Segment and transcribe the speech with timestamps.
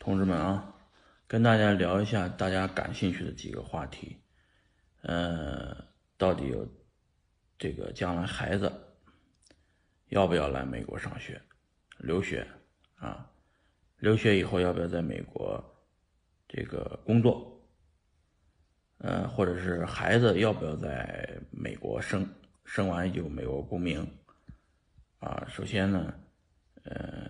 [0.00, 0.74] 同志们啊，
[1.28, 4.18] 跟大家聊一下大家感兴趣的几个话题。
[5.02, 5.76] 呃，
[6.16, 6.66] 到底有
[7.58, 8.72] 这个将来孩子
[10.08, 11.38] 要不要来美国上学、
[11.98, 12.46] 留学
[12.96, 13.30] 啊？
[13.98, 15.62] 留学以后要不要在美国
[16.48, 17.62] 这个工作？
[19.00, 22.26] 呃，或者是孩子要不要在美国生？
[22.64, 24.00] 生完就美国公民？
[25.18, 26.14] 啊，首先呢，
[26.84, 27.29] 呃。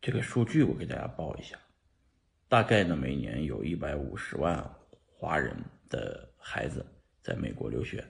[0.00, 1.58] 这个数据我给大家报一下，
[2.48, 4.64] 大概呢每年有一百五十万
[5.04, 5.56] 华人
[5.90, 6.86] 的孩子
[7.20, 8.02] 在美国留学，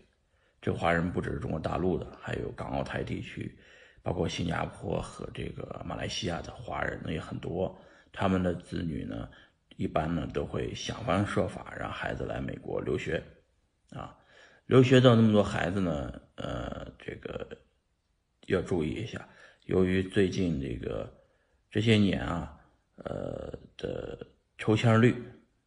[0.61, 3.59] 这华人不只是中国大陆的，还有港澳台地区，
[4.03, 7.77] 包括新加坡和这个马来西亚的华人呢也很多。
[8.13, 9.27] 他们的子女呢，
[9.77, 13.23] 一般呢都会想方设法让孩子来美国留学，
[13.91, 14.15] 啊，
[14.67, 17.59] 留学的那么多孩子呢，呃，这个
[18.47, 19.27] 要注意一下，
[19.65, 21.18] 由于最近这个。
[21.71, 22.59] 这些年啊，
[22.97, 25.15] 呃的抽签率、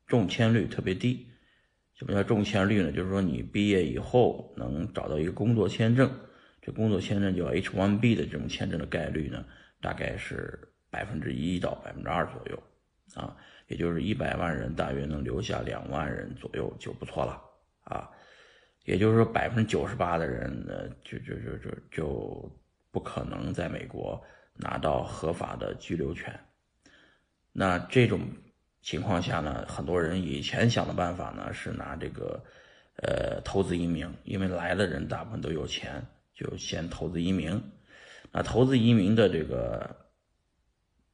[0.08, 1.28] 中签率特别低。
[1.94, 2.92] 什么叫中签率呢？
[2.92, 6.12] 就是说你毕业以后能找到一个工作签证，
[6.60, 9.46] 这工作签证叫 H-1B 的这种签证的概率呢，
[9.80, 12.64] 大概是百分之一到百分之二左右，
[13.14, 17.40] 啊，也就是一百万人大约能留下两万人左右就不错了，
[17.84, 18.10] 啊，
[18.86, 24.20] 也就是说百分之九十八的人呢，就就就就就不可能在美国。
[24.62, 26.40] 拿到合法的居留权，
[27.52, 28.22] 那这种
[28.84, 32.40] 情况下呢，很多人以前想的办法呢是拿这个，
[32.98, 37.60] 呃，投资移民，因为来的人大部分都有钱，就先投资移民。
[38.32, 39.90] 那投资移民的这个，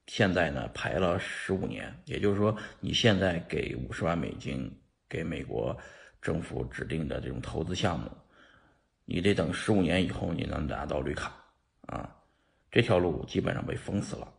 [0.07, 4.69] 现在呢排了十五年，也就是说，你现在给五十万美金
[5.07, 5.75] 给美国
[6.21, 8.11] 政府指定的这种投资项目，
[9.05, 11.33] 你得等十五年以后你能拿到绿卡
[11.87, 12.13] 啊。
[12.71, 14.33] 这条路基本上被封死了。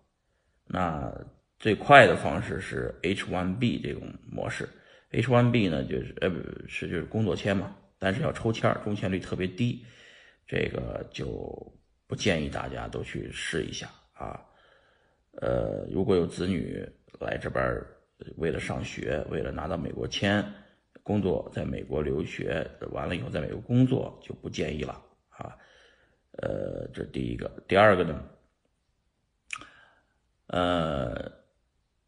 [0.67, 1.13] 那
[1.59, 4.69] 最快的方式是 H1B 这种模式。
[5.11, 9.85] H1B 呢，就是呃不是就是工作签嘛，但是要抽签中签率特别低，
[10.47, 11.73] 这个就
[12.07, 14.39] 不建议大家都去试一下啊。
[15.41, 16.87] 呃，如果有子女
[17.21, 17.83] 来这边
[18.37, 20.45] 为了上学，为了拿到美国签，
[21.03, 25.01] 工作在美国留学完了以后在美国工作就不建议了。
[26.41, 27.51] 呃，这第一个。
[27.67, 28.25] 第二个呢，
[30.47, 31.33] 呃，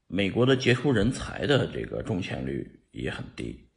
[0.07, 3.69] 美国的杰出人才的这个中签率也很低，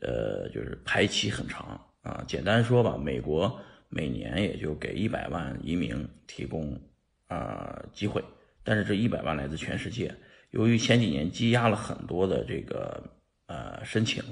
[0.00, 2.24] 呃，就是排期很长啊。
[2.26, 3.60] 简单说吧，美国
[3.90, 6.80] 每年也就给一百万移民提供
[7.26, 8.24] 啊机会，
[8.64, 10.14] 但是这一百万来自全世界。
[10.52, 13.02] 由于前几年积压了很多的这个
[13.46, 14.24] 呃申请，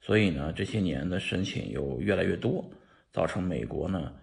[0.00, 2.70] 所以呢，这些年的申请又越来越多，
[3.12, 4.14] 造成美国呢。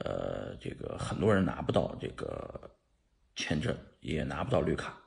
[0.00, 2.70] 呃，这个很多人拿不到这个
[3.34, 5.00] 签证，也拿不到绿卡。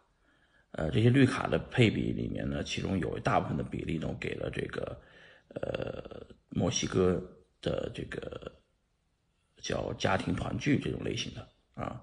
[0.71, 4.99] 呃，这些绿卡的配比里面呢，其中有一大部分的比例都给了这个
[5.55, 7.21] 呃墨西哥
[7.61, 8.51] 的这个
[9.57, 12.01] 叫家庭团聚这种类型的啊，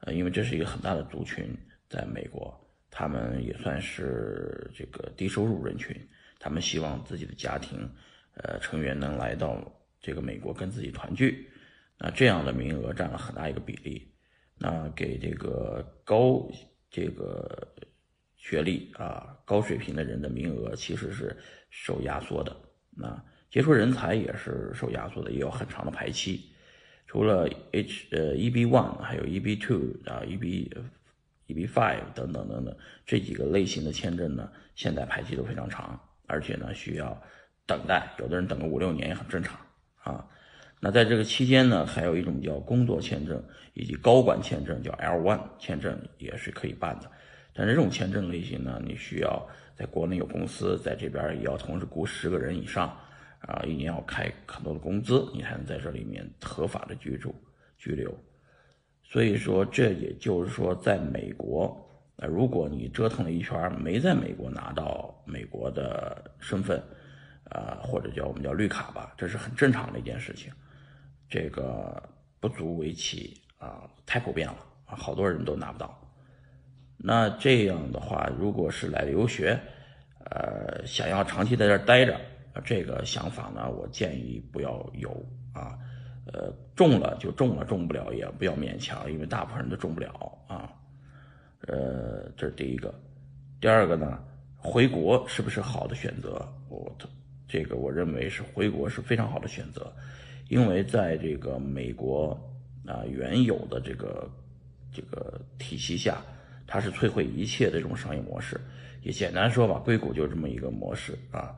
[0.00, 1.54] 呃，因为这是一个很大的族群，
[1.88, 2.58] 在美国，
[2.90, 5.94] 他们也算是这个低收入人群，
[6.38, 7.90] 他们希望自己的家庭
[8.34, 9.62] 呃成员能来到
[10.00, 11.48] 这个美国跟自己团聚。
[12.04, 14.12] 那这样的名额占了很大一个比例，
[14.58, 16.50] 那给这个高
[16.90, 17.72] 这个
[18.34, 21.36] 学历啊高水平的人的名额其实是
[21.70, 22.56] 受压缩的。
[22.90, 26.52] 那杰出人才也是受压缩的，也有很长的排期。
[27.06, 30.72] 除了 H 呃 EB one 还有 EB two 啊 EB
[31.46, 32.76] EB five 等等等等
[33.06, 37.22] 这几个类型的签证呢，现在排期都非常长，而且呢需要
[37.64, 39.56] 等待，有的人等个五六年也很正常
[40.02, 40.28] 啊。
[40.84, 43.40] 那在这个期间呢，还有一种叫工作签证
[43.72, 47.08] 以及高管签证，叫 L1 签证也是可以办的。
[47.54, 52.88] 但是这种签证类型呢，你需要在国内有公司，在这边也要同时雇十个人以上，
[53.42, 57.32] 啊，一年要开很多的工资，你才能在这里面合法的居住
[57.78, 58.12] 居留。
[59.04, 61.80] 所以说，这也就是说，在美国，
[62.16, 66.82] 呃，如果你折腾了一圈没在美国拿到美国的身份，
[67.44, 70.50] 啊，或者叫我们叫绿卡吧，这是很正常的一件事情。
[71.32, 75.98] 这个不足为奇啊，太普遍了，好多人都拿不到。
[76.98, 79.58] 那这样的话，如果是来留学，
[80.26, 82.20] 呃，想要长期在这儿待着，
[82.62, 85.08] 这个想法呢，我建议不要有
[85.54, 85.78] 啊。
[86.26, 90.70] 呃，中了就中了，中不了也不要勉强，因为大部分人都中不了啊。
[91.66, 92.94] 呃，这是第一个。
[93.58, 94.22] 第二个呢，
[94.54, 96.46] 回国是不是好的选择？
[96.68, 96.94] 我
[97.48, 99.90] 这个我认为是回国是非常好的选择。
[100.52, 102.38] 因为在这个美国
[102.86, 104.30] 啊原有的这个
[104.92, 106.22] 这个体系下，
[106.66, 108.60] 它是摧毁一切的这种商业模式。
[109.00, 111.56] 也简单说吧，硅谷就这么一个模式啊。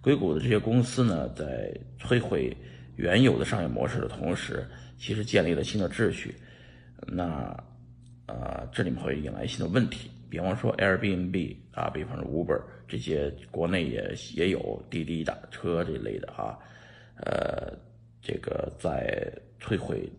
[0.00, 2.56] 硅谷的这些公司呢，在摧毁
[2.94, 4.64] 原有的商业模式的同时，
[4.96, 6.32] 其实建立了新的秩序。
[7.04, 7.24] 那
[8.26, 16.56] 啊，这里面会引来新的问题，比方说 Airbnb 啊，比方说 Uber 这些国内也也有滴滴打车这类的啊，
[17.16, 17.72] 呃，
[18.26, 20.10] 这个在摧毁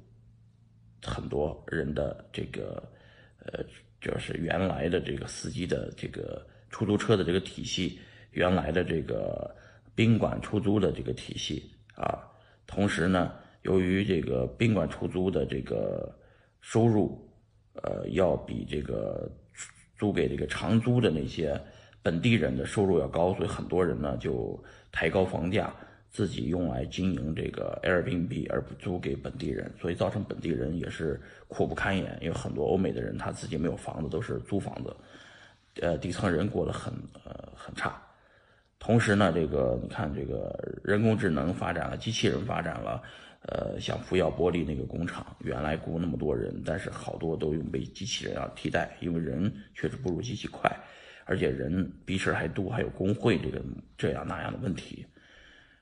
[1.03, 2.81] 很多人的这个
[3.39, 3.63] 呃，
[3.99, 7.99] 就是原来的这个司机的这个出租车的这个体系，
[8.31, 9.53] 原来的这个
[9.93, 12.23] 宾馆出租的这个体系啊，
[12.65, 13.33] 同时呢，
[13.63, 16.17] 由于这个宾馆出租的这个
[16.61, 17.23] 收入。
[17.83, 19.31] 呃，要比这个
[19.99, 21.61] 租给这个长租的那些
[22.01, 24.59] 本地人的收入要高，所以很多人呢就
[24.91, 25.71] 抬高房价，
[26.11, 32.17] 自己用来经营这个 Airbnb，而不租给本地人，所以造成本地人也是苦不堪言。
[32.21, 34.95] 因为很多欧美的人他自己没有房子，都是租房子，
[35.81, 36.93] 呃，底层人过得很
[37.23, 38.01] 呃很差。
[38.79, 43.01] 同时呢，这个你看，这个人工智能发展了，机器人发展了。
[43.41, 50.69] 呃，像福耀玻璃那个工厂，原来雇那么多人，但是好多都用被机器人要替代，因为人确实不如机器快，
[51.23, 53.63] 而且人逼事还多，还有工会这个
[53.97, 55.05] 这样那样的问题。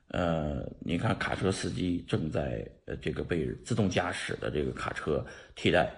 [0.10, 5.25] 呃，你看卡车司机正在呃这个被自动驾驶的这个卡车
[5.56, 5.92] 替代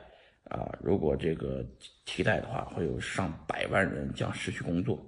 [0.46, 1.66] 啊，如果这个
[2.06, 5.06] 替代的话，会有上百万人将失去工作，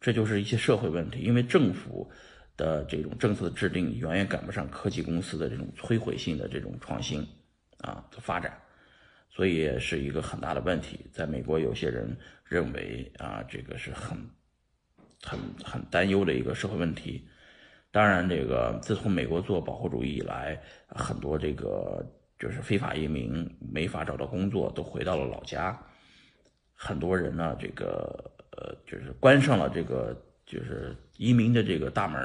[0.00, 2.10] 这就是一些社会问题，因为政府。
[2.58, 7.24] 的这种政策的制定远远赶不上科技公司的这种摧毁性的这种创新
[7.76, 8.60] 啊的发展，
[9.30, 11.06] 所以是一个很大的问题。
[11.12, 14.18] 在美国，有些人认为啊，这个是很
[15.22, 17.28] 很很担忧的一个社会问题。
[17.90, 22.04] 当然，这个自从美国做保护主义以来，很多这个
[22.38, 25.78] 就是非法移民没法找到工作，都回到了老家。
[26.74, 30.16] 很多人呢，这个呃，就是关上了这个。
[30.50, 32.18] 就是移民的这个大门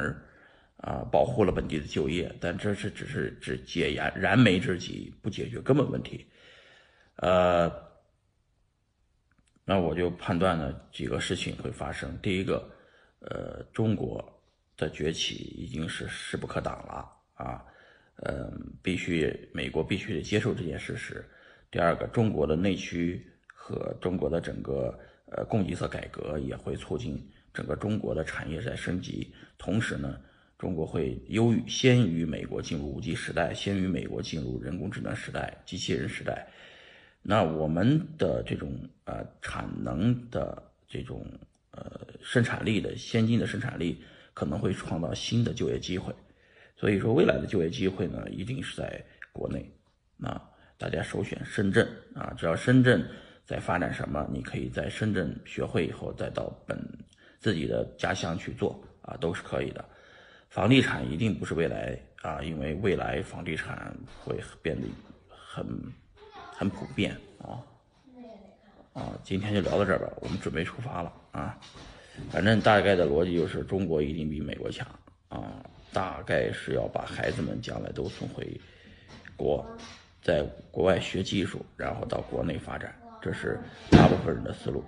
[0.78, 6.26] 啊，保护了本地的就业，但这是只是只解燃燃眉之急，不解决根本问题。
[7.18, 7.70] 呃，
[9.66, 12.18] 那我就判断呢几个事情会发生。
[12.20, 12.66] 第一个，
[13.20, 14.33] 呃，中国
[14.78, 17.66] 的崛起已经是势不可挡了啊，
[18.24, 21.24] 嗯，必须美国必须得接受这件事实。
[21.72, 24.98] 第二个，中国的内需和中国的整个
[25.32, 27.30] 呃供给侧改革也会促进。
[27.54, 30.20] 整个中国的产业在升级，同时呢，
[30.58, 36.48] 中国会优于先于美国进入五 G 时代，先于美国进入人工智能时代、机器人时代。
[37.22, 41.26] 那我们的这种呃产能的这种
[41.70, 44.02] 呃生产力的先进的生产力，
[44.34, 46.14] 可能会创造新的就业机会。
[46.76, 49.72] 所以说，未来的就业机会呢，一定是在国内。
[50.18, 50.40] 那
[50.78, 53.08] 大家首选深圳啊，只要深圳
[53.46, 56.78] 在发展什么，你可以在深圳学会以后再到本。
[57.40, 59.84] 自己的家乡去做啊，都是可以的。
[60.48, 63.94] 房地产一定不是未来啊，因为未来房地产
[64.24, 64.88] 会变得
[65.28, 65.68] 很
[66.32, 67.60] 很普遍啊
[68.94, 69.20] 啊。
[69.26, 71.60] 今天就聊到这儿吧，我们准备出发了啊。
[72.30, 74.88] 反正大概的逻辑就是，中国一定比美国强
[75.30, 78.46] 啊，大概是要把孩子们将来都送回
[79.36, 79.66] 国，
[80.22, 84.84] 在国外学技术，然后到国内发展，这是大部分人的思路。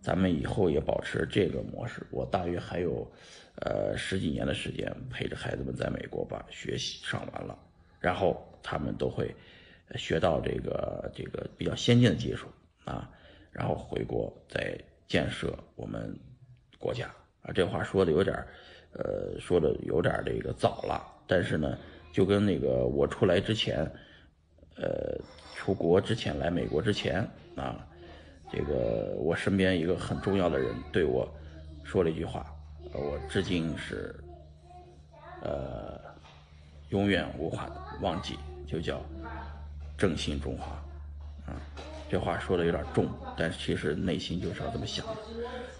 [0.00, 2.06] 咱们以后也保持这个模式。
[2.10, 3.10] 我大约还有，
[3.56, 7.58] 呃，十几年的时间陪着孩子们在美国把学习上完了，
[7.98, 9.34] 然后他们都会
[9.96, 12.46] 学到这个这个比较先进的技术
[12.84, 13.10] 啊，
[13.50, 14.78] 然后回国再
[15.08, 16.16] 建设我们
[16.86, 17.06] 国家
[17.42, 17.50] 啊。
[17.52, 18.36] 这话说的有点，
[18.92, 21.02] 呃，说的有点这个早了。
[21.26, 21.76] 但是呢，
[22.12, 23.78] 就跟那个我出来之前，
[24.76, 25.18] 呃，
[25.56, 27.84] 出国之前来美国之前啊。
[28.52, 31.28] 这个我身边一个很重要的人对我
[31.82, 32.46] 说了一句话，
[32.92, 34.14] 我至今是
[35.42, 36.00] 呃
[36.90, 37.68] 永远无法
[38.00, 39.02] 忘记，就叫
[39.98, 40.66] 振兴中华。
[41.46, 41.58] 啊，
[42.08, 45.16] 这话说的有点重，但是其实内心就是要这么想的。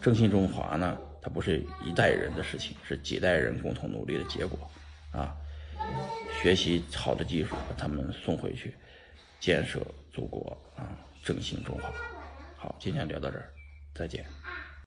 [0.01, 4.59] 振兴中华呢，它不是一代人的事情，是几代人共同努力的结果。
[5.13, 5.35] 啊，
[6.43, 8.75] 学习好的技术，把他们送回去，
[9.41, 9.81] 建设
[10.13, 11.91] 祖国啊，振兴中华。
[12.57, 13.53] 好，今天聊到这儿，
[13.95, 14.27] 再见。